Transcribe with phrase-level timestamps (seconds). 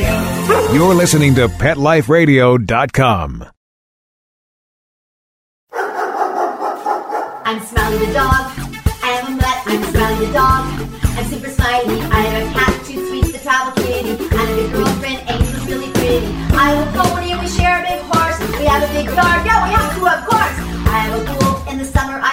[0.72, 3.44] You're listening to PetLifeRadio.com.
[7.44, 8.46] I'm Smiley the dog.
[9.02, 9.58] I am a mutt.
[9.66, 10.64] I'm Smiley the dog.
[11.18, 12.00] I'm super smiley.
[12.00, 14.10] I have a cat, two sweets, the travel kitty.
[14.12, 16.26] And a big girlfriend, Angel's really pretty.
[16.56, 18.38] I have a pony we share a big horse.
[18.58, 19.44] We have a big yard.
[19.44, 20.56] Yeah, we have to, of course.
[20.88, 21.68] I have a pool.
[21.70, 22.29] In the summer, I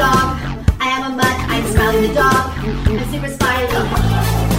[0.00, 0.40] dog.
[0.80, 1.26] I am a mutt.
[1.26, 2.32] I'm Smiley the dog.
[2.88, 3.50] I'm super smiley.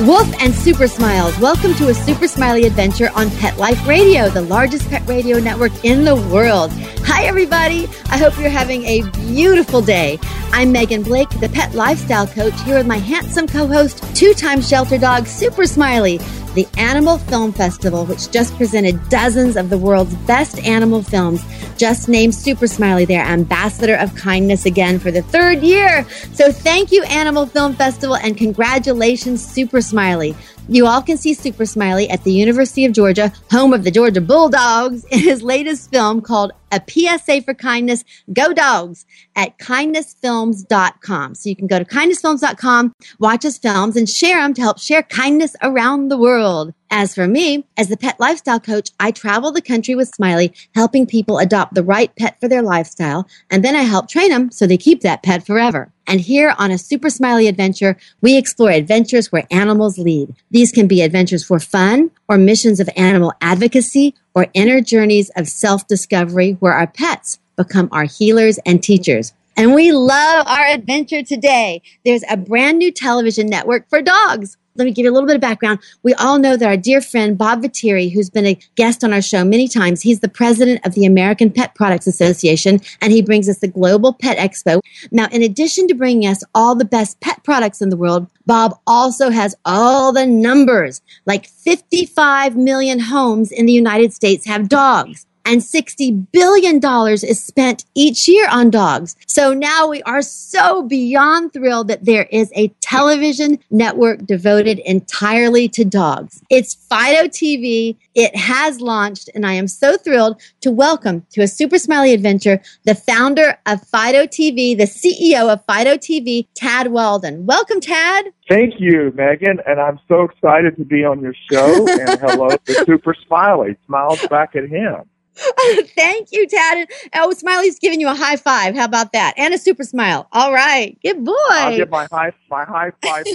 [0.07, 4.41] Wolf and Super Smiles, welcome to a Super Smiley adventure on Pet Life Radio, the
[4.41, 6.71] largest pet radio network in the world.
[7.13, 7.89] Hi, everybody.
[8.09, 10.17] I hope you're having a beautiful day.
[10.53, 14.61] I'm Megan Blake, the pet lifestyle coach, here with my handsome co host, two time
[14.61, 16.19] shelter dog, Super Smiley
[16.53, 21.41] the Animal Film Festival, which just presented dozens of the world's best animal films,
[21.77, 26.05] just named Super Smiley their ambassador of kindness again for the third year.
[26.33, 30.35] So thank you, Animal Film Festival, and congratulations, Super Smiley.
[30.67, 34.21] You all can see Super Smiley at the University of Georgia, home of the Georgia
[34.21, 39.05] Bulldogs, in his latest film called A PSA for Kindness Go Dogs
[39.35, 41.35] at kindnessfilms.com.
[41.35, 45.03] So you can go to kindnessfilms.com, watch us films, and share them to help share
[45.03, 46.73] kindness around the world.
[46.93, 51.05] As for me, as the pet lifestyle coach, I travel the country with Smiley, helping
[51.05, 54.67] people adopt the right pet for their lifestyle, and then I help train them so
[54.67, 55.93] they keep that pet forever.
[56.05, 60.35] And here on a Super Smiley adventure, we explore adventures where animals lead.
[60.49, 65.47] These can be adventures for fun or missions of animal advocacy or inner journeys of
[65.47, 69.33] self discovery where our pets become our healers and teachers.
[69.57, 71.81] And we love our adventure today.
[72.05, 75.35] There's a brand new television network for dogs let me give you a little bit
[75.35, 75.79] of background.
[76.03, 79.21] We all know that our dear friend Bob Vetere, who's been a guest on our
[79.21, 83.49] show many times, he's the president of the American Pet Products Association, and he brings
[83.49, 84.79] us the Global Pet Expo.
[85.11, 88.79] Now, in addition to bringing us all the best pet products in the world, Bob
[88.87, 91.01] also has all the numbers.
[91.25, 96.79] Like 55 million homes in the United States have dogs and $60 billion
[97.23, 99.15] is spent each year on dogs.
[99.27, 105.67] So now we are so beyond thrilled that there is a television network devoted entirely
[105.69, 106.41] to dogs.
[106.49, 107.95] It's Fido TV.
[108.13, 112.61] It has launched, and I am so thrilled to welcome to a Super Smiley Adventure
[112.83, 117.45] the founder of Fido TV, the CEO of Fido TV, Tad Walden.
[117.45, 118.25] Welcome, Tad.
[118.49, 121.87] Thank you, Megan, and I'm so excited to be on your show.
[121.99, 123.77] and hello to Super Smiley.
[123.85, 125.03] Smiles back at him.
[125.95, 126.89] Thank you, Tad.
[127.15, 128.75] Oh, Smiley's giving you a high five.
[128.75, 129.33] How about that?
[129.37, 130.27] And a super smile.
[130.31, 130.97] All right.
[131.03, 131.33] Good boy.
[131.49, 133.25] I'll give my high my high five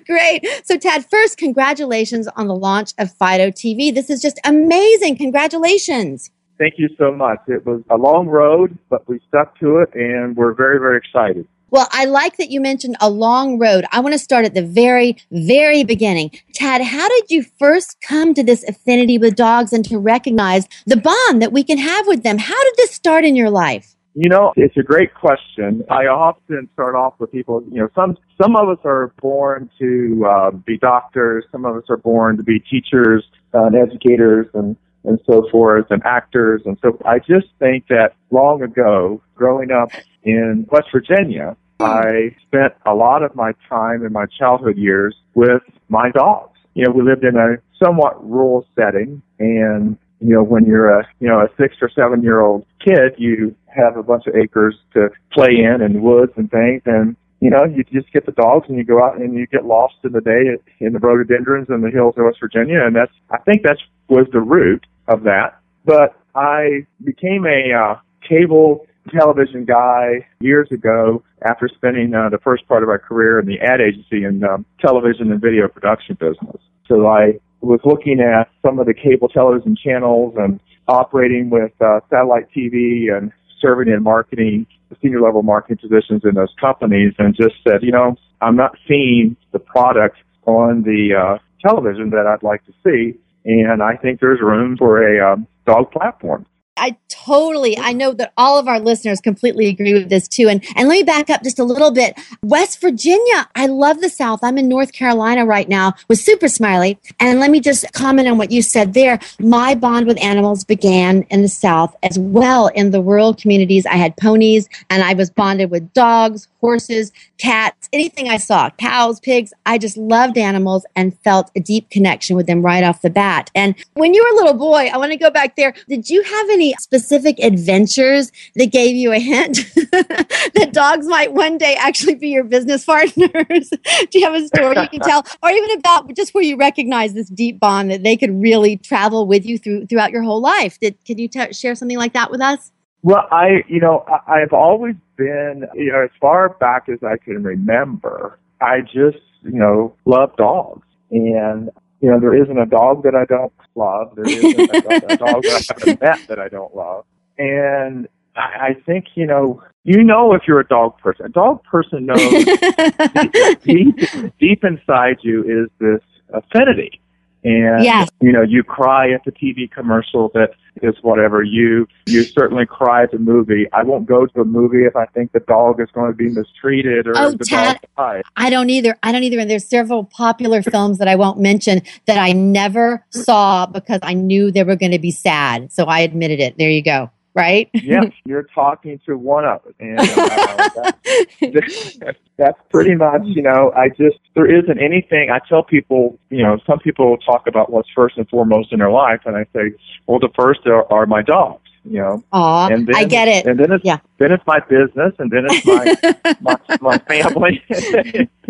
[0.06, 0.46] Great.
[0.64, 3.94] So, Tad, first, congratulations on the launch of Fido TV.
[3.94, 5.16] This is just amazing.
[5.16, 6.30] Congratulations.
[6.58, 7.40] Thank you so much.
[7.48, 11.48] It was a long road, but we stuck to it, and we're very, very excited.
[11.70, 13.84] Well, I like that you mentioned a long road.
[13.90, 16.30] I want to start at the very, very beginning.
[16.54, 20.96] Tad, how did you first come to this affinity with dogs and to recognize the
[20.96, 22.38] bond that we can have with them?
[22.38, 23.96] How did this start in your life?
[24.16, 25.82] You know, it's a great question.
[25.90, 30.24] I often start off with people, you know, some, some of us are born to
[30.24, 31.44] uh, be doctors.
[31.50, 36.02] Some of us are born to be teachers and educators and, and so forth and
[36.04, 36.62] actors.
[36.64, 39.90] And so I just think that long ago, growing up
[40.22, 45.62] in West Virginia, I spent a lot of my time in my childhood years with
[45.88, 46.58] my dogs.
[46.74, 51.06] You know, we lived in a somewhat rural setting and you know, when you're a,
[51.20, 54.74] you know, a six or seven year old kid, you have a bunch of acres
[54.94, 56.80] to play in and woods and things.
[56.86, 59.66] And, you know, you just get the dogs and you go out and you get
[59.66, 62.82] lost in the day in the rhododendrons and the hills of West Virginia.
[62.86, 65.58] And that's, I think that's was the root of that.
[65.84, 67.96] But I became a uh,
[68.28, 73.46] cable television guy years ago after spending uh, the first part of my career in
[73.46, 76.56] the ad agency and um, television and video production business.
[76.88, 82.00] So I was looking at some of the cable television channels and operating with uh,
[82.10, 84.66] satellite TV and serving in marketing,
[85.02, 89.36] senior level marketing positions in those companies and just said, you know, I'm not seeing
[89.52, 93.18] the product on the uh, television that I'd like to see.
[93.44, 96.46] And I think there's room for a um, dog platform.
[96.76, 100.48] I totally, I know that all of our listeners completely agree with this too.
[100.48, 102.18] And, and let me back up just a little bit.
[102.42, 104.40] West Virginia, I love the South.
[104.42, 106.98] I'm in North Carolina right now with Super Smiley.
[107.20, 109.20] And let me just comment on what you said there.
[109.38, 113.86] My bond with animals began in the South as well in the rural communities.
[113.86, 119.20] I had ponies and I was bonded with dogs, horses, cats, anything I saw, cows,
[119.20, 119.52] pigs.
[119.66, 123.50] I just loved animals and felt a deep connection with them right off the bat.
[123.54, 125.74] And when you were a little boy, I want to go back there.
[125.90, 131.58] Did you have any specific adventures that gave you a hint that dogs might one
[131.58, 133.70] day actually be your business partners?
[134.10, 135.22] Do you have a story you can tell?
[135.42, 139.26] Or even about just where you recognize this deep bond that they could really travel
[139.26, 140.80] with you through throughout your whole life?
[140.80, 142.72] Did, can you t- share something like that with us?
[143.04, 147.18] Well, I, you know, I- I've always been, you know, as far back as I
[147.18, 150.86] can remember, I just, you know, love dogs.
[151.10, 151.68] And,
[152.00, 154.14] you know, there isn't a dog that I don't love.
[154.16, 157.04] There isn't a, a dog that I haven't met that I don't love.
[157.36, 161.26] And I, I think, you know, you know if you're a dog person.
[161.26, 162.18] A dog person knows
[163.64, 163.96] deep,
[164.40, 166.00] deep inside you is this
[166.32, 167.02] affinity.
[167.44, 168.08] And Yes.
[168.20, 170.52] you know, you cry at the TV commercial that
[170.82, 171.42] is whatever.
[171.42, 173.66] You you certainly cry at the movie.
[173.72, 176.28] I won't go to a movie if I think the dog is going to be
[176.30, 178.22] mistreated or Oh, the Tad- dog dies.
[178.36, 178.96] I don't either.
[179.02, 179.38] I don't either.
[179.38, 184.14] And there's several popular films that I won't mention that I never saw because I
[184.14, 185.70] knew they were going to be sad.
[185.72, 186.56] So I admitted it.
[186.58, 187.10] There you go.
[187.34, 187.68] Right?
[187.74, 190.92] yes, you're talking to one of us, and uh,
[191.40, 195.30] that's, that's pretty much, you know, I just there isn't anything.
[195.32, 198.90] I tell people, you know, some people talk about what's first and foremost in their
[198.90, 199.72] life, and I say,
[200.06, 203.46] well, the first are, are my dogs, you know, Aw, and then I get it.
[203.46, 203.98] and then it's Yeah.
[204.18, 207.62] then it's my business, and then it's my my, my family.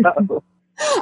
[0.01, 0.43] So,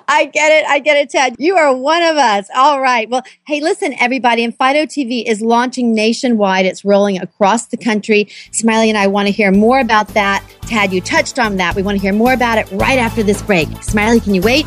[0.08, 0.66] I get it.
[0.68, 1.36] I get it, Tad.
[1.40, 2.48] You are one of us.
[2.56, 3.10] All right.
[3.10, 4.44] Well, hey, listen, everybody.
[4.44, 6.66] And Fido TV is launching nationwide.
[6.66, 8.28] It's rolling across the country.
[8.52, 10.44] Smiley and I want to hear more about that.
[10.62, 11.76] Tad, you touched on that.
[11.76, 13.68] We want to hear more about it right after this break.
[13.82, 14.66] Smiley, can you wait?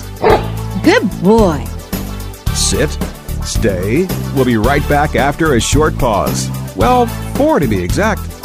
[0.82, 1.64] Good boy.
[2.54, 2.90] Sit,
[3.44, 4.06] stay.
[4.34, 6.48] We'll be right back after a short pause.
[6.76, 8.35] Well, four to be exact.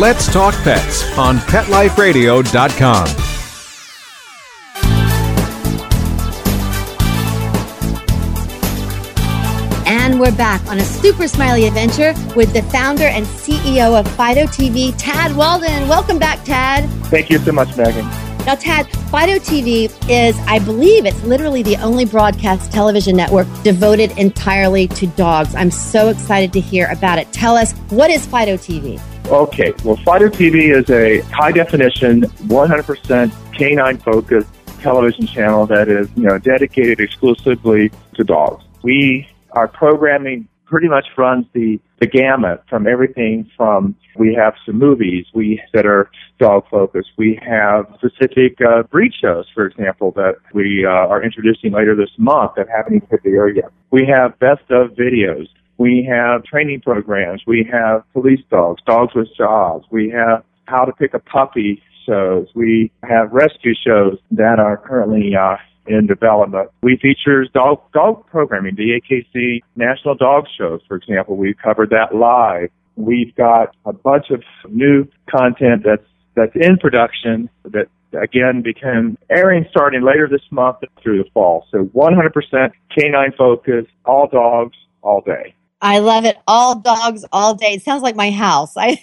[0.00, 3.06] Let's talk pets on PetLifeRadio.com.
[9.86, 14.46] And we're back on a super smiley adventure with the founder and CEO of Fido
[14.46, 15.86] TV, Tad Walden.
[15.86, 16.90] Welcome back, Tad.
[17.10, 18.29] thank you so much, Megan.
[18.46, 24.12] Now, Tad, Fido TV is, I believe, it's literally the only broadcast television network devoted
[24.18, 25.54] entirely to dogs.
[25.54, 27.30] I'm so excited to hear about it.
[27.32, 29.00] Tell us, what is Fido TV?
[29.26, 34.48] Okay, well, Fido TV is a high definition, 100% canine focused
[34.80, 38.64] television channel that is, you know, dedicated exclusively to dogs.
[38.82, 44.78] We, are programming pretty much runs the, the gamut from everything from, we have some
[44.78, 47.10] movies we, that are dog focused.
[47.18, 52.10] We have specific uh, breed shows, for example, that we uh, are introducing later this
[52.16, 53.70] month that haven't the air yet.
[53.90, 55.48] We have best of videos.
[55.76, 57.42] We have training programs.
[57.46, 59.86] We have police dogs, dogs with jobs.
[59.90, 62.46] We have how to pick a puppy shows.
[62.54, 65.56] We have rescue shows that are currently uh,
[65.86, 66.70] in development.
[66.82, 71.36] We feature dog dog programming, the AKC National Dog Shows, for example.
[71.36, 72.70] We've covered that live.
[72.96, 76.06] We've got a bunch of new content that's
[76.36, 77.86] that's in production that
[78.20, 81.66] again become airing starting later this month through the fall.
[81.70, 85.54] So 100% canine focus, all dogs, all day.
[85.82, 86.36] I love it.
[86.46, 87.74] All dogs, all day.
[87.74, 88.74] It sounds like my house.
[88.76, 89.00] I,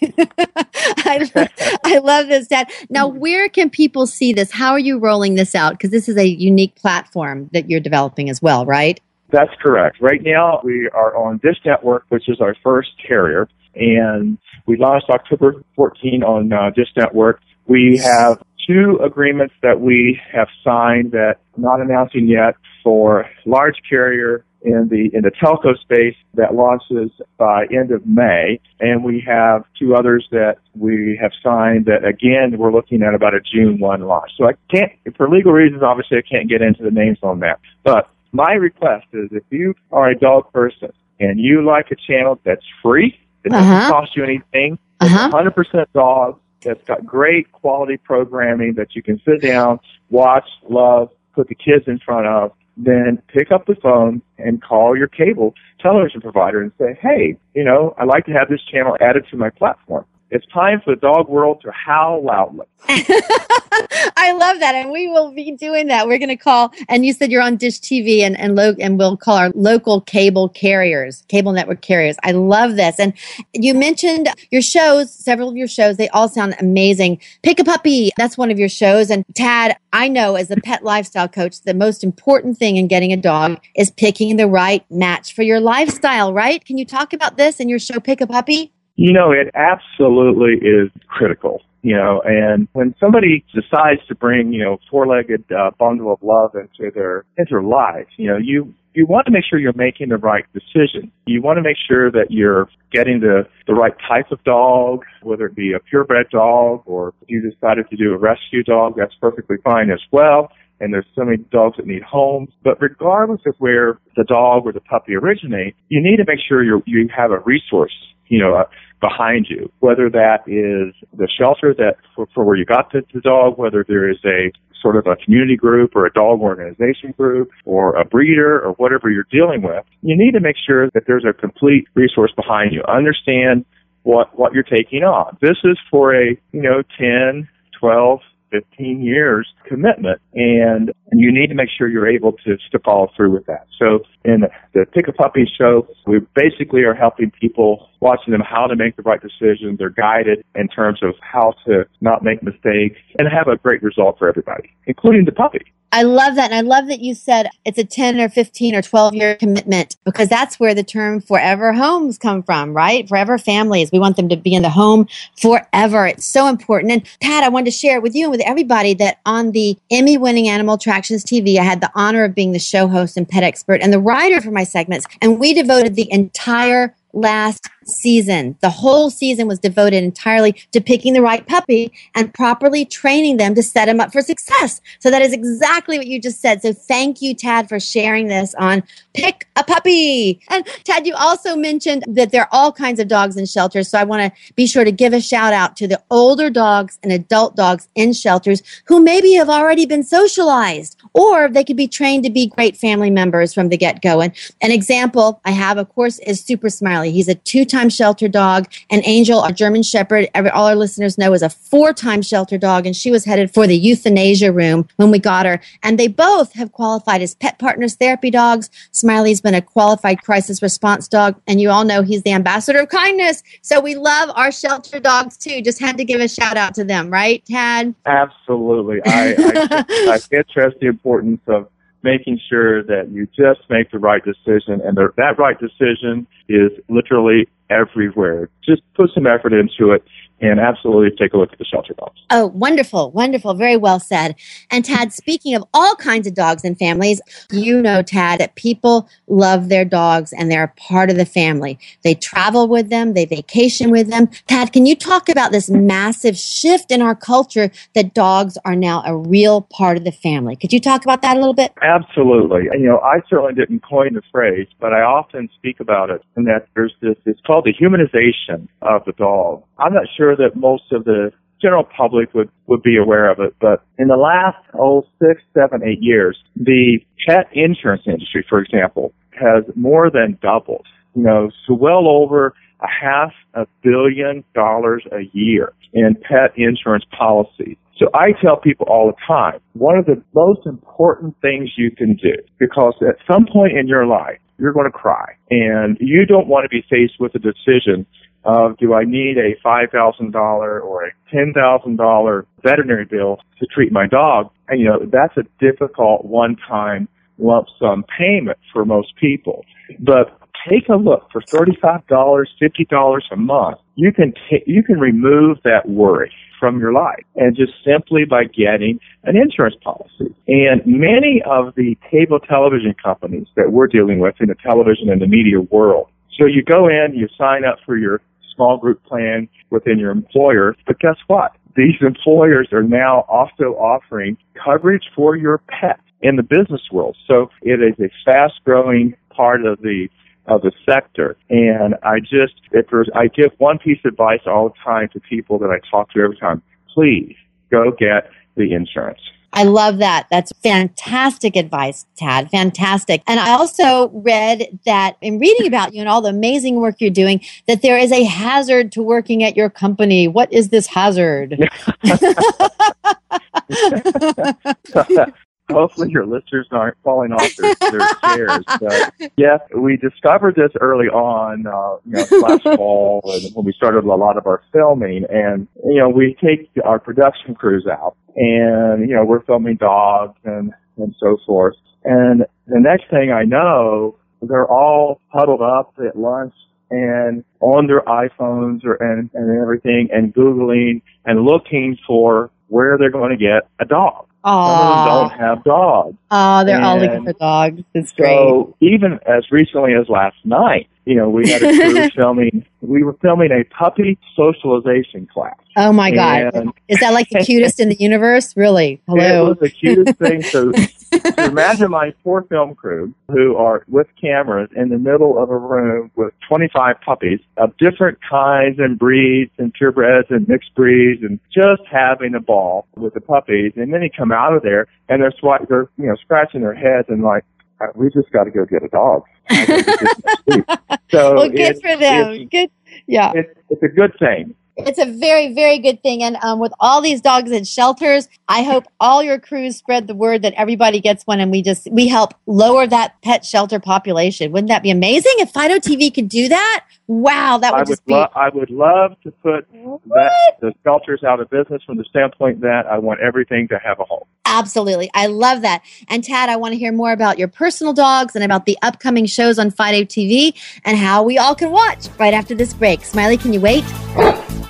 [0.78, 1.50] I,
[1.84, 2.72] I love this, Tad.
[2.90, 4.52] Now, where can people see this?
[4.52, 5.74] How are you rolling this out?
[5.74, 9.00] Because this is a unique platform that you're developing as well, right?
[9.32, 9.98] That's correct.
[10.02, 15.10] Right now, we are on Dish Network, which is our first carrier, and we launched
[15.10, 17.42] October 14 on uh, Dish Network.
[17.66, 23.76] We have two agreements that we have signed that I'm not announcing yet for large
[23.90, 29.24] carrier in the in the telco space that launches by end of May, and we
[29.26, 33.80] have two others that we have signed that again we're looking at about a June
[33.80, 34.32] one launch.
[34.38, 37.60] So I can't, for legal reasons, obviously I can't get into the names on that,
[37.84, 42.40] but my request is if you are a dog person and you like a channel
[42.44, 43.92] that's free, it doesn't Uh-huh.
[43.92, 45.30] cost you anything, Uh huh.
[45.32, 51.48] 100% dogs, that's got great quality programming that you can sit down, watch, love, put
[51.48, 56.22] the kids in front of, then pick up the phone and call your cable television
[56.22, 59.50] provider and say, hey, you know, I'd like to have this channel added to my
[59.50, 60.06] platform.
[60.30, 62.66] It's time for the dog world to howl loudly.
[62.90, 64.76] I love that.
[64.76, 66.08] And we will be doing that.
[66.08, 68.98] We're going to call, and you said you're on Dish TV and, and, lo- and
[68.98, 72.18] we'll call our local cable carriers, cable network carriers.
[72.24, 73.00] I love this.
[73.00, 73.14] And
[73.54, 77.22] you mentioned your shows, several of your shows, they all sound amazing.
[77.44, 79.10] Pick a Puppy, that's one of your shows.
[79.10, 83.14] And Tad, I know as a pet lifestyle coach, the most important thing in getting
[83.14, 86.64] a dog is picking the right match for your lifestyle, right?
[86.66, 88.74] Can you talk about this in your show, Pick a Puppy?
[88.98, 91.62] You know, it absolutely is critical.
[91.84, 96.56] You know, and when somebody decides to bring, you know, four-legged uh, bundle of love
[96.56, 100.10] into their into their life, you know, you you want to make sure you're making
[100.10, 101.12] the right decision.
[101.28, 105.46] You want to make sure that you're getting the the right type of dog, whether
[105.46, 109.14] it be a purebred dog or if you decided to do a rescue dog, that's
[109.22, 110.50] perfectly fine as well
[110.80, 112.50] and there's so many dogs that need homes.
[112.64, 116.64] But regardless of where the dog or the puppy originate, you need to make sure
[116.64, 117.96] you you have a resource,
[118.30, 118.64] you know, uh,
[119.00, 123.22] behind you, whether that is the shelter that for, for where you got the, the
[123.22, 127.50] dog, whether there is a sort of a community group or a dog organization group
[127.66, 131.26] or a breeder or whatever you're dealing with, you need to make sure that there's
[131.28, 132.84] a complete resource behind you.
[132.88, 133.66] Understand
[134.04, 135.38] what, what you're taking on.
[135.42, 137.48] This is for a, you know, 10,
[137.80, 138.20] 12,
[138.52, 143.32] 15 years commitment and you need to make sure you're able to, to follow through
[143.32, 143.68] with that.
[143.80, 148.68] So in the Pick a Puppy show, we basically are helping people, watching them how
[148.68, 149.76] to make the right decision.
[149.78, 154.18] They're guided in terms of how to not make mistakes and have a great result
[154.20, 155.66] for everybody, including the puppy.
[155.92, 156.52] I love that.
[156.52, 159.96] And I love that you said it's a 10 or 15 or 12 year commitment
[160.04, 163.08] because that's where the term forever homes come from, right?
[163.08, 163.92] Forever families.
[163.92, 165.08] We want them to be in the home
[165.42, 166.06] forever.
[166.08, 166.92] It's so important.
[166.92, 170.18] And Tad, I wanted to share with you and with everybody that on the Emmy
[170.18, 173.44] winning Animal Attractions TV, I had the honor of being the show host and pet
[173.44, 175.06] expert and the writer for my segments.
[175.22, 178.58] And we devoted the entire last season.
[178.62, 183.56] The whole season was devoted entirely to picking the right puppy and properly training them
[183.56, 184.82] to set them up for success.
[185.00, 186.62] So that is exactly what you just said.
[186.62, 190.40] So thank you, Tad, for sharing this on Pick a Puppy.
[190.50, 193.90] And Tad, you also mentioned that there are all kinds of dogs in shelters.
[193.90, 197.00] So I want to be sure to give a shout out to the older dogs
[197.04, 201.88] and adult dogs in shelters who maybe have already been socialized or they could be
[201.88, 204.22] trained to be great family members from the get go.
[204.22, 207.12] And an example I have, of course, is Super Smiley.
[207.12, 208.68] He's a two time time shelter dog.
[208.90, 212.58] And Angel, our German Shepherd, every, all our listeners know, is a four time shelter
[212.58, 212.86] dog.
[212.86, 215.62] And she was headed for the euthanasia room when we got her.
[215.84, 218.70] And they both have qualified as pet partners therapy dogs.
[218.92, 221.40] Smiley's been a qualified crisis response dog.
[221.48, 223.44] And you all know he's the ambassador of kindness.
[223.62, 225.62] So we love our shelter dogs too.
[225.62, 227.94] Just had to give a shout out to them, right, Tad?
[228.06, 229.02] Absolutely.
[229.06, 231.70] I, I, I can't stress the importance of
[232.04, 237.48] making sure that you just make the right decision and that right decision is literally
[237.70, 238.50] everywhere.
[238.64, 240.04] Just put some effort into it
[240.40, 242.20] and absolutely take a look at the shelter dogs.
[242.30, 243.54] Oh, wonderful, wonderful.
[243.54, 244.36] Very well said.
[244.70, 249.10] And Tad, speaking of all kinds of dogs and families, you know, Tad, that people
[249.28, 251.80] love their dogs and they're a part of the family.
[252.04, 254.28] They travel with them, they vacation with them.
[254.48, 259.04] Tad, can you talk about this massive shift in our culture that dogs are now
[259.06, 260.56] a real part of the family?
[260.56, 261.74] Could you talk about that a little bit?
[261.82, 262.64] Absolutely.
[262.74, 266.46] You know, I certainly didn't coin the phrase, but I often speak about it and
[266.48, 269.64] that there's this, it's called the humanization of the dog.
[269.80, 271.32] I'm not sure that most of the
[271.62, 275.82] general public would, would be aware of it, but in the last, oh, six, seven,
[275.84, 280.86] eight years, the pet insurance industry, for example, has more than doubled.
[281.16, 287.06] You know, so well over a half a billion dollars a year in pet insurance
[287.18, 287.76] policies.
[287.98, 292.16] So I tell people all the time, one of the most important things you can
[292.16, 296.48] do, because at some point in your life, you're going to cry and you don't
[296.48, 298.06] want to be faced with a decision
[298.48, 304.50] of do I need a $5,000 or a $10,000 veterinary bill to treat my dog?
[304.70, 309.66] And you know, that's a difficult one-time lump sum payment for most people.
[310.00, 313.78] But take a look for $35, $50 a month.
[313.96, 318.46] You can t- you can remove that worry from your life and just simply by
[318.46, 320.34] getting an insurance policy.
[320.48, 325.22] And many of the cable television companies that we're dealing with in the television and
[325.22, 328.22] the media world so you go in, you sign up for your
[328.58, 330.76] small group plan within your employer.
[330.86, 331.54] But guess what?
[331.78, 337.16] These employers are now also offering coverage for your pet in the business world.
[337.28, 340.10] So it is a fast growing part of the
[340.48, 341.36] of the sector.
[341.50, 345.20] And I just, if there's, I give one piece of advice all the time to
[345.20, 346.62] people that I talk to every time.
[346.94, 347.36] Please
[347.70, 349.20] go get the insurance.
[349.54, 350.28] I love that.
[350.30, 352.50] That's fantastic advice, Tad.
[352.52, 353.24] Fantastic.
[353.28, 357.10] And I also read that in reading about you and all the amazing work you're
[357.10, 360.28] doing, that there is a hazard to working at your company.
[360.28, 361.70] What is this hazard?
[365.70, 368.64] Hopefully, your listeners aren't falling off their, their chairs.
[368.80, 373.74] But yes, we discovered this early on, uh, you know, last fall and when we
[373.74, 375.26] started a lot of our filming.
[375.30, 380.38] And, you know, we take our production crews out and, you know, we're filming dogs
[380.46, 381.76] and, and so forth.
[382.06, 386.54] And the next thing I know, they're all huddled up at lunch
[386.90, 393.12] and on their iPhones or and, and everything and Googling and looking for where they're
[393.12, 394.27] going to get a dog.
[394.48, 396.18] Some of them don't have dogs.
[396.32, 397.82] Oh, they're all looking And for dogs.
[397.94, 398.34] It's great.
[398.34, 402.66] So even as recently as last night, you know, we had a crew filming.
[402.82, 405.56] We were filming a puppy socialization class.
[405.78, 406.54] Oh my God.
[406.54, 408.56] And Is that like the cutest in the universe?
[408.58, 409.02] Really?
[409.08, 410.44] It was the cutest thing.
[410.44, 415.50] So, so imagine my poor film crew who are with cameras in the middle of
[415.50, 421.24] a room with 25 puppies of different kinds and breeds and purebreds and mixed breeds
[421.24, 423.72] and just having a ball with the puppies.
[423.78, 426.76] And then they come out of there and they're swi- they're you know scratching their
[426.76, 429.24] heads and like, "Uh, Uh, we just got to go get a dog.
[429.50, 430.66] I gotta get some sleep."
[431.12, 432.48] So well, good it's- for them.
[432.48, 432.70] Good.
[433.06, 433.32] Yeah.
[433.36, 434.56] it's, it's a good thing.
[434.78, 436.22] It's a very, very good thing.
[436.22, 440.14] And um, with all these dogs in shelters, I hope all your crews spread the
[440.14, 444.52] word that everybody gets one and we just, we help lower that pet shelter population.
[444.52, 446.86] Wouldn't that be amazing if Fido TV could do that?
[447.08, 448.14] Wow, that would I would just be.
[448.14, 452.62] lo- I would love to put that the shelters out of business from the standpoint
[452.62, 454.26] that I want everything to have a home.
[454.46, 455.10] Absolutely.
[455.14, 455.84] I love that.
[456.10, 459.26] And Tad, I want to hear more about your personal dogs and about the upcoming
[459.26, 460.54] shows on Fido TV
[460.84, 463.06] and how we all can watch right after this break.
[463.06, 463.86] Smiley, can you wait?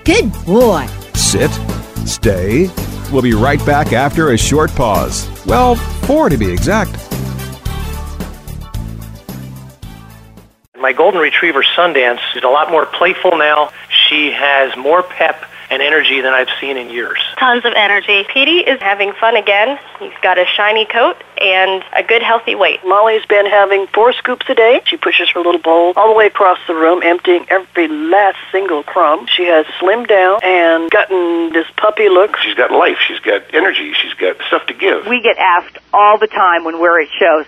[0.08, 0.88] Good boy.
[1.16, 1.52] Sit,
[2.06, 2.70] stay.
[3.12, 5.30] We'll be right back after a short pause.
[5.46, 6.92] Well, four to be exact.
[10.80, 13.70] My golden retriever Sundance is a lot more playful now.
[14.08, 17.20] She has more pep and energy than I've seen in years.
[17.38, 18.26] tons of energy.
[18.32, 19.80] Petey is having fun again.
[20.00, 22.80] He's got a shiny coat and a good healthy weight.
[22.86, 24.82] Molly's been having four scoops a day.
[24.86, 28.84] She pushes her little bowl all the way across the room, emptying every last single
[28.84, 29.28] crumb.
[29.28, 32.38] She has slimmed down and gotten this puppy look.
[32.38, 32.98] She's got life.
[33.08, 33.94] She's got energy.
[34.02, 35.06] She's got stuff to give.
[35.08, 37.46] We get asked all the time when we're at shows,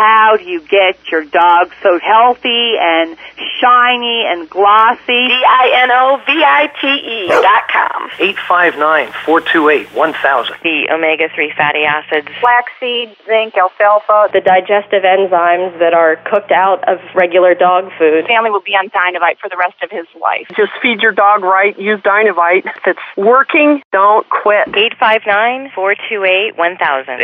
[0.00, 3.18] how do you get your dog so healthy and
[3.60, 5.28] shiny and glossy?
[5.28, 8.08] D-I-N-O-V-I-T-E dot com.
[8.16, 10.62] 859-428-1000.
[10.62, 12.28] The omega-3 fatty acids.
[12.40, 14.30] Flaxseed, zinc, alfalfa.
[14.32, 18.24] The digestive enzymes that are cooked out of regular dog food.
[18.26, 20.48] Family will be on Dinovite for the rest of his life.
[20.56, 21.78] Just feed your dog right.
[21.78, 22.64] Use Dinovite.
[22.64, 24.66] If it's working, don't quit.
[24.72, 27.20] 859-428-1000.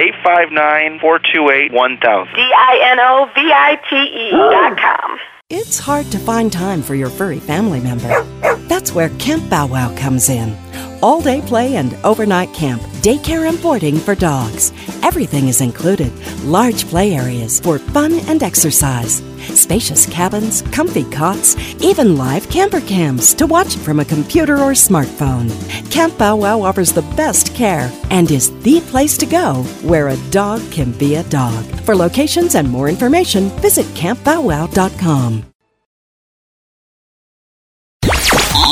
[1.00, 2.26] 859-428-1000.
[2.66, 5.18] D-I-N-O-V-I-T-E dot com.
[5.48, 8.24] It's hard to find time for your furry family member.
[8.66, 10.56] That's where Camp Bow Wow comes in.
[11.02, 14.72] All day play and overnight camp, daycare and boarding for dogs.
[15.02, 16.12] Everything is included.
[16.44, 19.22] Large play areas for fun and exercise.
[19.54, 25.50] Spacious cabins, comfy cots, even live camper cams to watch from a computer or smartphone.
[25.90, 30.30] Camp Bow Wow offers the best care and is the place to go where a
[30.30, 31.64] dog can be a dog.
[31.82, 35.55] For locations and more information, visit campbowwow.com.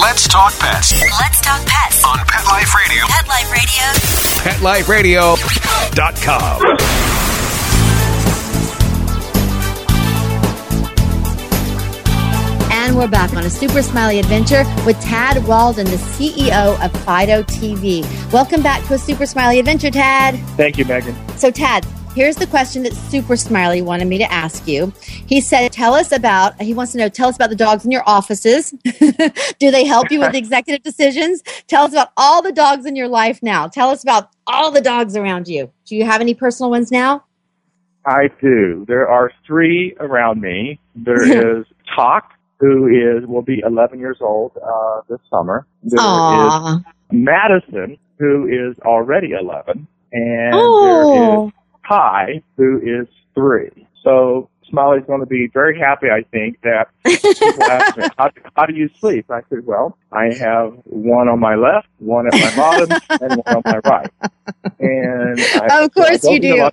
[0.05, 2.05] Let's talk pets Let's talk pets.
[2.05, 3.07] on Pet Life Radio.
[3.07, 3.51] Pet Life
[4.91, 5.35] Radio.
[5.35, 6.61] PetLifeRadio.com.
[12.71, 17.43] And we're back on a super smiley adventure with Tad Walden, the CEO of Fido
[17.45, 18.05] TV.
[18.31, 20.39] Welcome back to a super smiley adventure, Tad.
[20.59, 21.17] Thank you, Megan.
[21.39, 24.93] So, Tad, here's the question that Super Smiley wanted me to ask you.
[25.01, 27.91] He said, Tell us about, he wants to know, tell us about the dogs in
[27.91, 28.71] your offices.
[29.59, 31.43] Do they help you with executive decisions?
[31.67, 33.67] Tell us about all the dogs in your life now.
[33.69, 35.71] Tell us about all the dogs around you.
[35.87, 37.25] Do you have any personal ones now?
[38.07, 38.85] I do.
[38.87, 40.79] There are three around me.
[40.95, 41.65] There is
[41.97, 45.67] Talk, who is will be 11 years old uh, this summer.
[45.83, 46.81] There is Aw.
[47.13, 50.83] Madison, who is already 11, and Oh.
[50.83, 51.53] there is
[51.87, 53.87] Kai, who is three.
[54.03, 58.67] So Smiley's going to be very happy, I think, that people ask me, how, how
[58.67, 59.31] do you sleep?
[59.31, 63.57] I said, well, I have one on my left, one at my bottom, and one
[63.57, 64.11] on my right.
[64.79, 66.71] And I, Of course so you do.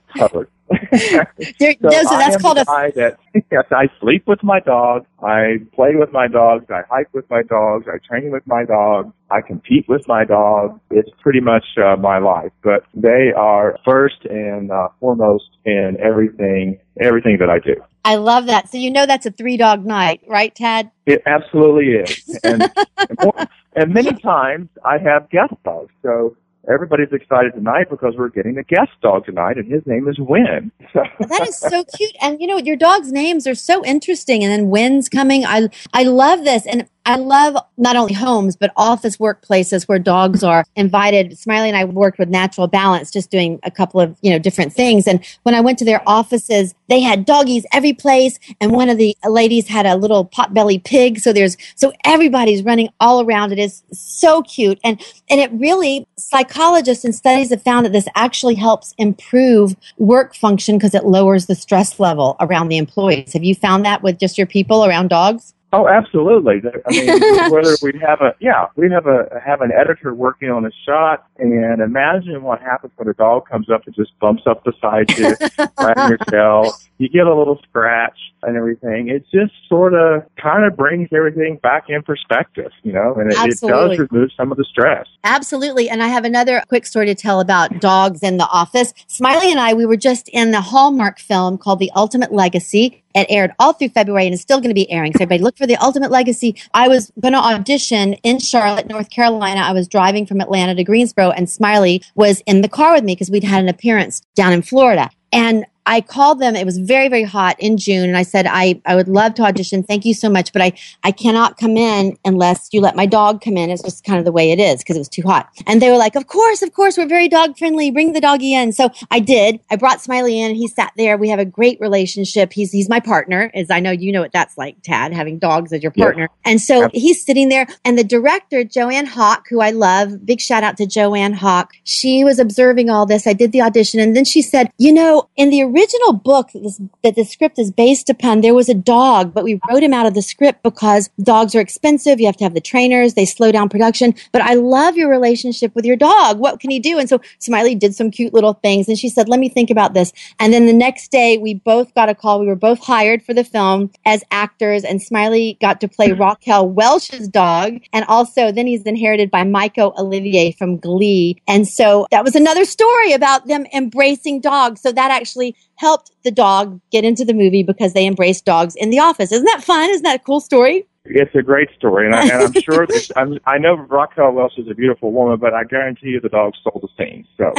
[1.59, 3.17] There- So no, so that's called a that
[3.51, 7.43] yes, I sleep with my dog, I play with my dogs, I hike with my
[7.43, 10.79] dogs, I train with my dogs, I compete with my dog.
[10.89, 16.79] It's pretty much uh, my life, but they are first and uh, foremost in everything
[16.99, 17.75] everything that I do.
[18.03, 18.69] I love that.
[18.69, 20.91] So you know that's a three dog night, right, Tad?
[21.05, 22.63] It absolutely is, and
[22.97, 26.35] and, and many times I have guest dogs, so.
[26.69, 30.71] Everybody's excited tonight because we're getting a guest dog tonight, and his name is Win.
[31.19, 32.15] That is so cute.
[32.21, 34.43] And you know, your dog's names are so interesting.
[34.43, 35.45] And then Wynn's coming.
[35.45, 36.67] I I love this.
[36.67, 41.37] And I love not only homes, but office workplaces where dogs are invited.
[41.37, 44.71] Smiley and I worked with Natural Balance, just doing a couple of, you know, different
[44.71, 45.07] things.
[45.07, 48.39] And when I went to their offices, they had doggies every place.
[48.59, 51.19] And one of the ladies had a little potbelly pig.
[51.19, 53.51] So there's, so everybody's running all around.
[53.51, 54.79] It is so cute.
[54.83, 60.35] And, and it really, psychologists and studies have found that this actually helps improve work
[60.35, 63.33] function because it lowers the stress level around the employees.
[63.33, 65.55] Have you found that with just your people around dogs?
[65.73, 66.61] Oh, absolutely.
[66.85, 70.65] I mean, whether we have a yeah, we have a have an editor working on
[70.65, 74.63] a shot, and imagine what happens when a dog comes up and just bumps up
[74.65, 75.35] beside you,
[75.79, 76.73] right in your tail.
[76.97, 79.09] You get a little scratch and everything.
[79.09, 83.37] It just sort of kind of brings everything back in perspective, you know, and it,
[83.37, 85.07] it does remove some of the stress.
[85.23, 85.89] Absolutely.
[85.89, 88.93] And I have another quick story to tell about dogs in the office.
[89.07, 93.00] Smiley and I, we were just in the Hallmark film called The Ultimate Legacy.
[93.15, 95.13] It aired all through February and is still going to be airing.
[95.13, 96.55] So everybody look for The Ultimate Legacy.
[96.73, 99.61] I was going to audition in Charlotte, North Carolina.
[99.61, 103.13] I was driving from Atlanta to Greensboro and Smiley was in the car with me
[103.13, 105.09] because we'd had an appearance down in Florida.
[105.31, 106.55] And I called them.
[106.55, 108.07] It was very, very hot in June.
[108.07, 109.83] And I said, I, I would love to audition.
[109.83, 110.53] Thank you so much.
[110.53, 110.71] But I,
[111.03, 113.69] I cannot come in unless you let my dog come in.
[113.69, 115.49] It's just kind of the way it is because it was too hot.
[115.67, 116.97] And they were like, of course, of course.
[116.97, 117.91] We're very dog friendly.
[117.91, 118.71] Bring the doggy in.
[118.71, 119.59] So I did.
[119.69, 120.51] I brought Smiley in.
[120.51, 121.17] And he sat there.
[121.17, 122.53] We have a great relationship.
[122.53, 125.73] He's, he's my partner as I know you know what that's like, Tad, having dogs
[125.73, 126.29] as your partner.
[126.45, 130.63] And so he's sitting there and the director, Joanne Hawk, who I love, big shout
[130.63, 131.73] out to Joanne Hawk.
[131.83, 133.27] She was observing all this.
[133.27, 135.80] I did the audition and then she said, you know, in the original
[136.23, 139.59] book that this, that the script is based upon, there was a dog, but we
[139.69, 142.19] wrote him out of the script because dogs are expensive.
[142.19, 143.13] You have to have the trainers.
[143.13, 144.13] They slow down production.
[144.31, 146.39] But I love your relationship with your dog.
[146.39, 146.99] What can he do?
[146.99, 149.93] And so Smiley did some cute little things and she said, let me think about
[149.93, 150.11] this.
[150.39, 152.39] And then the next day we both got a call.
[152.39, 156.67] We were both hired for the film as actors and Smiley got to play Raquel
[156.67, 157.79] Welch's dog.
[157.93, 161.41] And also then he's inherited by Michael Olivier from Glee.
[161.47, 164.81] And so that was another story about them embracing dogs.
[164.81, 168.91] So that actually helped the dog get into the movie because they embraced dogs in
[168.91, 169.31] the office.
[169.31, 169.89] Isn't that fun?
[169.89, 170.85] Isn't that a cool story?
[171.05, 174.53] It's a great story, and, I, and I'm sure that, I'm, I know Raquel Welch
[174.59, 177.25] is a beautiful woman, but I guarantee you the dog stole the scene.
[177.35, 177.51] So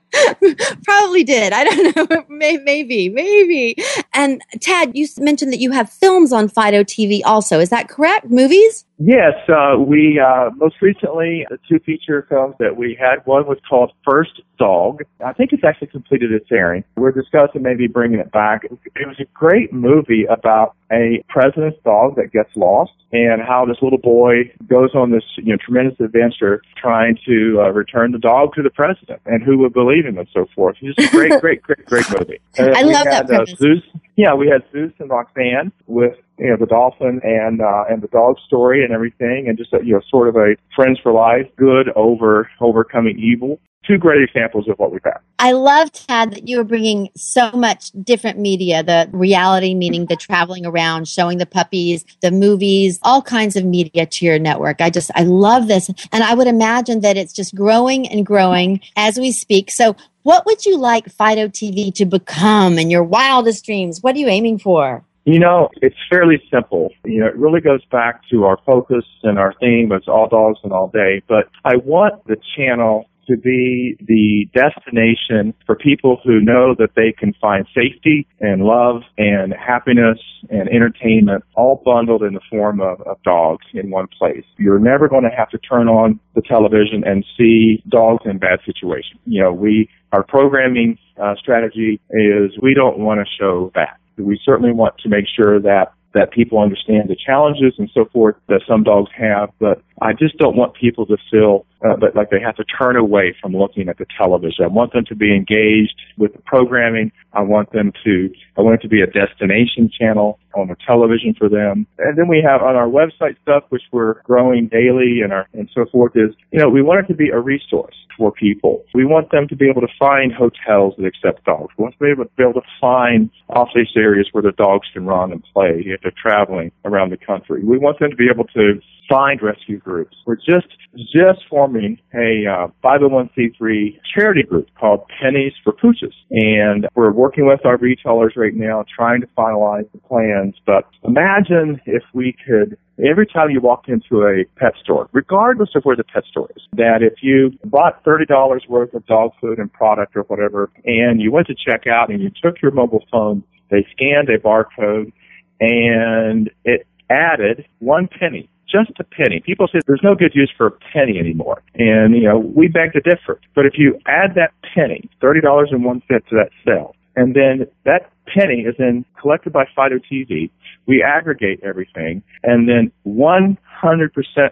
[0.84, 1.52] Probably did.
[1.52, 2.24] I don't know.
[2.28, 3.76] May- Maybe, maybe.
[4.14, 7.60] And Tad, you mentioned that you have films on Fido TV also.
[7.60, 8.26] Is that correct?
[8.30, 8.84] Movies?
[8.98, 13.24] Yes, uh, we uh, most recently the two feature films that we had.
[13.26, 15.02] One was called First Dog.
[15.24, 16.82] I think it's actually completed its airing.
[16.96, 18.64] We're discussing maybe bringing it back.
[18.64, 18.72] It
[19.06, 23.98] was a great movie about a president's dog that gets lost and how this little
[23.98, 28.62] boy goes on this you know tremendous adventure trying to uh, return the dog to
[28.62, 30.76] the president and who would believe him and so forth.
[30.80, 32.40] It's just a great, great, great, great movie.
[32.56, 33.58] And I love that had, uh, premise.
[33.58, 33.82] Zeus,
[34.16, 38.08] yeah, we had Zeus and Roxanne with you know the dolphin and uh, and the
[38.08, 41.46] dog story and everything, and just a, you know sort of a friends for life,
[41.56, 43.60] good over overcoming evil.
[43.86, 45.18] Two great examples of what we've had.
[45.38, 50.16] I love, Tad, that you are bringing so much different media the reality, meaning the
[50.16, 54.80] traveling around, showing the puppies, the movies, all kinds of media to your network.
[54.80, 55.88] I just, I love this.
[56.12, 59.70] And I would imagine that it's just growing and growing as we speak.
[59.70, 64.02] So, what would you like Fido TV to become in your wildest dreams?
[64.02, 65.02] What are you aiming for?
[65.24, 66.90] You know, it's fairly simple.
[67.04, 69.92] You know, it really goes back to our focus and our theme.
[69.92, 71.22] It's all dogs and all day.
[71.28, 77.12] But I want the channel to be the destination for people who know that they
[77.12, 80.18] can find safety and love and happiness
[80.50, 84.44] and entertainment all bundled in the form of, of dogs in one place.
[84.58, 88.60] You're never going to have to turn on the television and see dogs in bad
[88.64, 89.20] situations.
[89.26, 93.98] You know, we, our programming uh, strategy is we don't want to show that.
[94.16, 98.36] We certainly want to make sure that that people understand the challenges and so forth
[98.48, 102.30] that some dogs have, but I just don't want people to feel uh, that like
[102.30, 104.64] they have to turn away from looking at the television.
[104.64, 107.12] I want them to be engaged with the programming.
[107.32, 111.34] I want them to, I want it to be a destination channel on the television
[111.38, 111.86] for them.
[111.98, 115.68] And then we have on our website stuff, which we're growing daily and our, and
[115.74, 118.84] so forth is, you know, we want it to be a resource for people.
[118.94, 121.72] We want them to be able to find hotels that accept dogs.
[121.78, 125.32] We want them to be able to, find off-leash areas where the dogs can run
[125.32, 127.64] and play if they're traveling around the country.
[127.64, 130.16] We want them to be able to find rescue groups.
[130.26, 137.12] We're just just forming a uh, 501c3 charity group called Pennies for Pooches, and we're
[137.12, 140.54] working with our retailers right now, trying to finalize the plans.
[140.66, 145.84] But imagine if we could every time you walked into a pet store, regardless of
[145.84, 149.72] where the pet store is, that if you bought $30 worth of dog food and
[149.72, 153.44] product or whatever, and you went to check out and you took your mobile phone,
[153.70, 155.12] they scanned a barcode
[155.60, 159.40] and it added one penny just a penny.
[159.44, 161.62] People say there's no good use for a penny anymore.
[161.74, 163.40] And, you know, we beg to differ.
[163.54, 168.76] But if you add that penny, $30.01 to that sale, and then that penny is
[168.78, 170.50] then collected by Fido TV.
[170.86, 173.58] We aggregate everything, and then 100%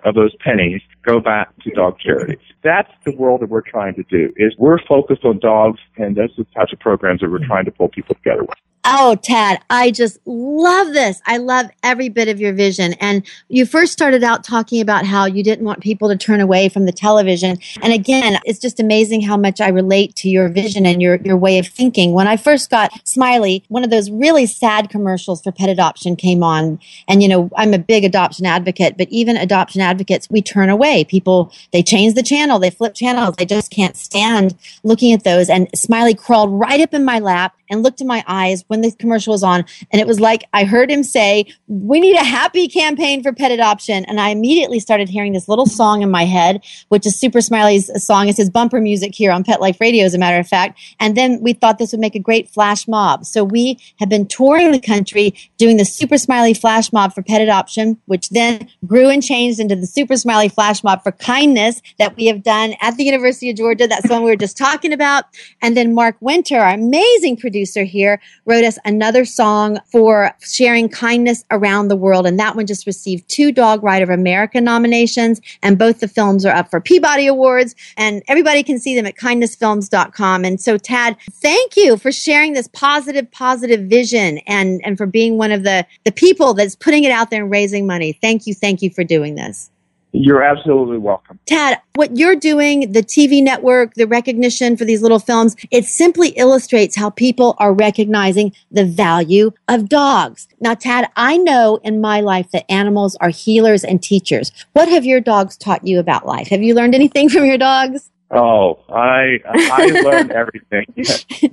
[0.04, 2.40] of those pennies go back to dog charities.
[2.62, 4.32] That's the world that we're trying to do.
[4.36, 7.64] Is we're focused on dogs, and those are the types of programs that we're trying
[7.66, 8.58] to pull people together with.
[8.88, 11.20] Oh, Tad, I just love this.
[11.26, 12.92] I love every bit of your vision.
[13.00, 16.68] And you first started out talking about how you didn't want people to turn away
[16.68, 17.58] from the television.
[17.82, 21.36] And again, it's just amazing how much I relate to your vision and your, your
[21.36, 22.12] way of thinking.
[22.12, 26.44] When I first got Smiley, one of those really sad commercials for pet adoption came
[26.44, 26.78] on.
[27.08, 31.02] And, you know, I'm a big adoption advocate, but even adoption advocates, we turn away.
[31.02, 33.34] People, they change the channel, they flip channels.
[33.34, 35.50] They just can't stand looking at those.
[35.50, 38.92] And Smiley crawled right up in my lap and looked in my eyes when the
[38.92, 39.64] commercial was on.
[39.90, 43.52] And it was like I heard him say, We need a happy campaign for pet
[43.52, 44.04] adoption.
[44.06, 47.90] And I immediately started hearing this little song in my head, which is Super Smiley's
[48.04, 48.28] song.
[48.28, 50.78] It's his bumper music here on Pet Life Radio, as a matter of fact.
[51.00, 53.24] And then we thought this would make a great flash mob.
[53.24, 57.40] So we have been touring the country doing the Super Smiley flash mob for pet
[57.40, 62.16] adoption, which then grew and changed into the Super Smiley flash mob for kindness that
[62.16, 63.86] we have done at the University of Georgia.
[63.86, 65.24] That's the one we were just talking about.
[65.62, 70.90] And then Mark Winter, our amazing producer, producer here, wrote us another song for sharing
[70.90, 72.26] kindness around the world.
[72.26, 75.40] And that one just received two Dog Ride of America nominations.
[75.62, 77.74] And both the films are up for Peabody Awards.
[77.96, 80.44] And everybody can see them at kindnessfilms.com.
[80.44, 85.38] And so, Tad, thank you for sharing this positive, positive vision and, and for being
[85.38, 88.12] one of the, the people that's putting it out there and raising money.
[88.20, 88.52] Thank you.
[88.52, 89.70] Thank you for doing this.
[90.12, 91.38] You're absolutely welcome.
[91.46, 96.28] Tad, what you're doing, the TV network, the recognition for these little films, it simply
[96.30, 100.48] illustrates how people are recognizing the value of dogs.
[100.60, 104.52] Now, Tad, I know in my life that animals are healers and teachers.
[104.72, 106.48] What have your dogs taught you about life?
[106.48, 108.10] Have you learned anything from your dogs?
[108.30, 110.86] Oh, I I learned everything.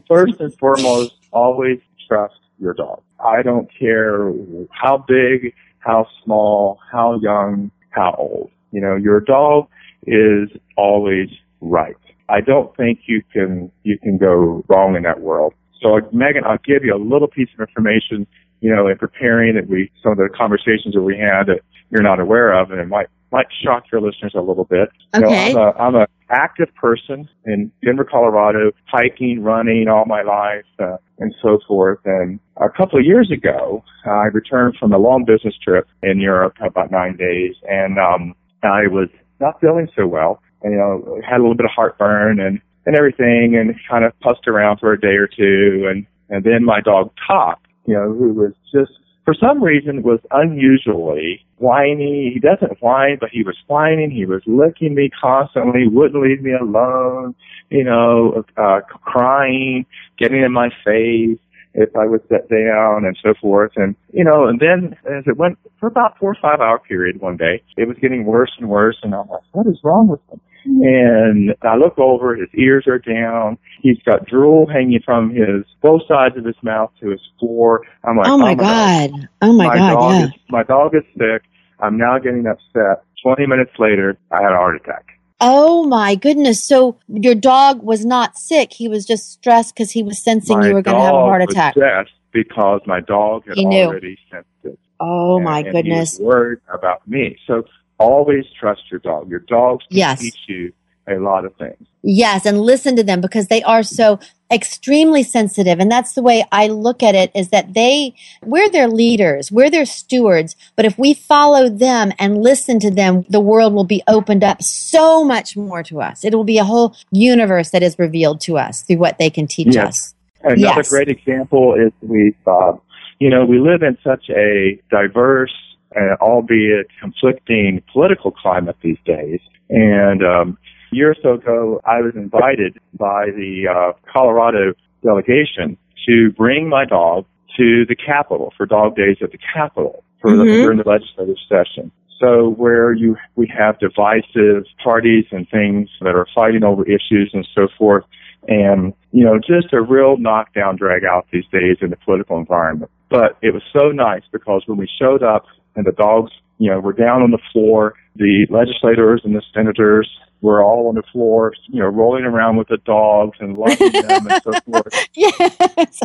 [0.08, 3.02] First and foremost, always trust your dog.
[3.24, 4.34] I don't care
[4.72, 8.52] how big, how small, how young, how old.
[8.72, 9.68] You know, your dog
[10.06, 11.30] is always
[11.62, 11.96] right.
[12.30, 15.54] I don't think you can you can go wrong in that world.
[15.82, 18.26] So Megan, I'll give you a little piece of information,
[18.62, 22.02] you know, in preparing that we some of the conversations that we had that you're
[22.02, 24.90] not aware of and it might might shock your listeners a little bit.
[25.16, 25.50] Okay.
[25.50, 30.22] You know, I'm a I'm a active person in Denver, Colorado, hiking, running all my
[30.22, 32.00] life, uh, and so forth.
[32.06, 36.54] And a couple of years ago, I returned from a long business trip in Europe,
[36.62, 39.10] about nine days, and um, I was
[39.42, 40.42] not feeling so well.
[40.62, 44.18] And, you know, had a little bit of heartburn and and everything, and kind of
[44.20, 48.14] pussed around for a day or two, and and then my dog Top, you know,
[48.14, 48.92] who was just
[49.26, 52.32] for some reason was unusually whiny.
[52.34, 54.12] He doesn't whine, but he was whining.
[54.12, 57.36] He was licking me constantly, wouldn't leave me alone,
[57.70, 59.86] you know, uh, crying,
[60.18, 61.40] getting in my face
[61.76, 63.72] if I would sit down and so forth.
[63.76, 67.20] And, you know, and then as it went for about four or five hour period
[67.20, 68.98] one day, it was getting worse and worse.
[69.02, 70.40] And I'm like, what is wrong with him?
[70.66, 73.58] And I look over, his ears are down.
[73.82, 77.82] He's got drool hanging from his both sides of his mouth to his floor.
[78.04, 79.12] I'm like, oh my, oh my god.
[79.12, 79.30] god.
[79.42, 79.94] Oh my, my god.
[79.94, 80.26] Dog yeah.
[80.26, 81.44] is, my dog is sick.
[81.80, 83.04] I'm now getting upset.
[83.24, 85.06] 20 minutes later, I had a heart attack.
[85.40, 86.64] Oh my goodness.
[86.64, 88.72] So your dog was not sick.
[88.72, 91.18] He was just stressed because he was sensing my you were going to have a
[91.18, 91.76] heart attack.
[91.76, 93.86] Was because my dog had he knew.
[93.86, 94.80] already sensed it.
[95.00, 96.18] Oh and, my and goodness.
[96.18, 97.38] He was worried about me.
[97.46, 97.64] So
[98.00, 99.30] always trust your dog.
[99.30, 100.20] Your dogs can yes.
[100.20, 100.74] teach you
[101.08, 101.88] a lot of things.
[102.02, 104.20] Yes, and listen to them because they are so
[104.52, 105.80] extremely sensitive.
[105.80, 109.70] And that's the way I look at it is that they, we're their leaders, we're
[109.70, 110.56] their stewards.
[110.76, 114.62] But if we follow them and listen to them, the world will be opened up
[114.62, 116.24] so much more to us.
[116.24, 119.48] It will be a whole universe that is revealed to us through what they can
[119.48, 119.88] teach Yes.
[119.88, 120.16] us.
[120.44, 120.90] Another Yes.
[120.90, 122.74] great example is we, uh,
[123.20, 125.54] you know, we live in such a diverse,
[125.96, 129.40] uh, albeit conflicting political climate these days.
[129.70, 130.58] And um,
[130.92, 135.78] a year or so ago, I was invited by the uh, Colorado delegation
[136.08, 137.26] to bring my dog
[137.58, 140.64] to the Capitol for Dog Days at the Capitol for the, Mhm.
[140.64, 141.92] during the legislative session.
[142.20, 147.46] So where you we have divisive parties and things that are fighting over issues and
[147.54, 148.06] so forth,
[148.48, 152.90] and you know just a real knockdown drag out these days in the political environment.
[153.10, 156.80] But it was so nice because when we showed up and the dogs, you know,
[156.80, 160.10] were down on the floor, the legislators and the senators
[160.42, 164.28] were all on the floor, you know, rolling around with the dogs and loving them
[164.28, 165.08] and so forth.
[165.14, 166.00] Yes.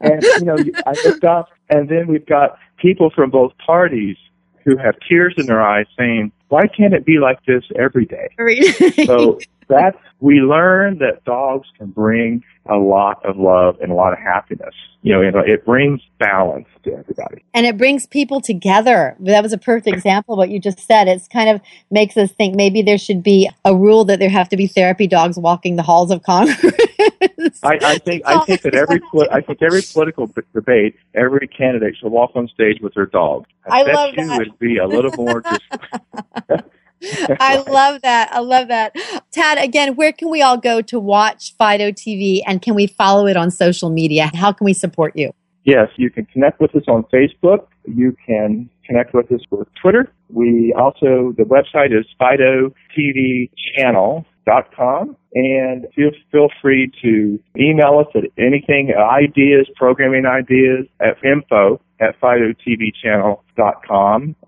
[0.00, 0.56] And you know,
[0.86, 4.16] I looked up, and then we've got people from both parties
[4.64, 8.30] who have tears in their eyes saying, "Why can't it be like this every day?"
[9.04, 14.12] so that's we learn that dogs can bring a lot of love and a lot
[14.12, 14.74] of happiness.
[15.02, 17.42] You know, it, it brings balance to everybody.
[17.54, 19.16] and it brings people together.
[19.18, 21.08] That was a perfect example of what you just said.
[21.08, 24.48] It's kind of makes us think maybe there should be a rule that there have
[24.50, 26.62] to be therapy dogs walking the halls of Congress.
[27.64, 29.00] I, I think I think that every
[29.32, 33.46] I think every political b- debate, every candidate should walk on stage with their dog.
[33.68, 34.38] I bet love you that.
[34.38, 35.62] would be a little more just
[37.40, 38.32] I love that.
[38.32, 38.94] I love that.
[39.32, 43.26] Tad, again, where can we all go to watch Fido TV and can we follow
[43.26, 44.30] it on social media?
[44.34, 45.32] How can we support you?
[45.64, 47.68] Yes, you can connect with us on Facebook.
[47.86, 50.12] You can connect with us with Twitter.
[50.28, 58.92] We also, the website is FidoTVChannel.com and feel, feel free to email us at anything,
[58.96, 63.38] ideas, programming ideas at info at FidoTVChannel.com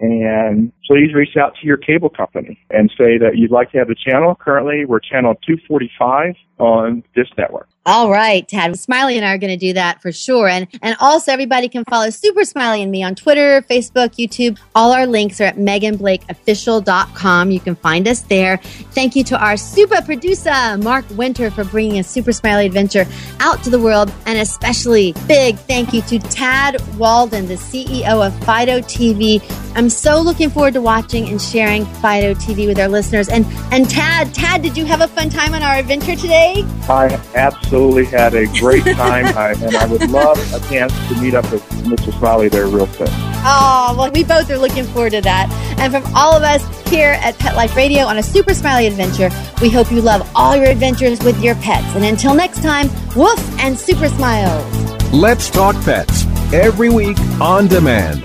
[0.00, 3.88] and please reach out to your cable company and say that you'd like to have
[3.88, 4.34] the channel.
[4.34, 7.68] Currently, we're channel 245 on this network.
[7.86, 8.78] All right, Tad.
[8.78, 10.48] Smiley and I are going to do that for sure.
[10.48, 14.58] And and also everybody can follow Super Smiley and me on Twitter, Facebook, YouTube.
[14.74, 17.50] All our links are at meganblakeofficial.com.
[17.50, 18.56] You can find us there.
[18.56, 23.04] Thank you to our super producer, Mark Winter, for bringing a Super Smiley adventure
[23.40, 24.10] out to the world.
[24.24, 29.42] And especially big thank you to Tad Walden, the CEO of Fido TV.
[29.74, 33.28] I'm so looking forward to watching and sharing Fido TV with our listeners.
[33.28, 36.62] And and Tad, Tad, did you have a fun time on our adventure today?
[36.88, 41.34] I absolutely had a great time, I, and I would love a chance to meet
[41.34, 42.16] up with Mr.
[42.18, 43.08] Smiley there real soon.
[43.46, 45.50] Oh, well, we both are looking forward to that.
[45.78, 49.28] And from all of us here at Pet Life Radio on a super smiley adventure,
[49.60, 51.94] we hope you love all your adventures with your pets.
[51.94, 54.64] And until next time, woof and super smiles.
[55.12, 58.24] Let's Talk Pets every week on demand,